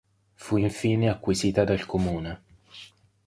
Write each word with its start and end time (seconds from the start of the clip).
Fu 0.43 0.57
infine 0.57 1.09
acquisita 1.09 1.63
dal 1.63 1.85
Comune. 1.85 2.39